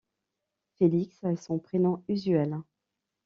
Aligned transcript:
Félix 0.79 1.23
est 1.25 1.35
son 1.35 1.59
prénom 1.59 2.03
usuel. 2.07 2.55